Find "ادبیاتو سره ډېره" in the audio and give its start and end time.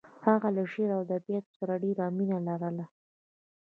1.07-2.05